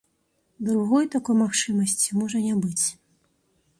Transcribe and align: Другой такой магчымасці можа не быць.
Другой 0.69 1.05
такой 1.15 1.35
магчымасці 1.43 2.17
можа 2.23 2.37
не 2.47 2.55
быць. 2.65 2.85